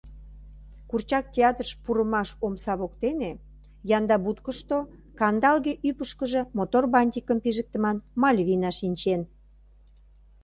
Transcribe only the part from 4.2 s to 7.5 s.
будкышто кандалге ӱпышкыжӧ мотор бантикым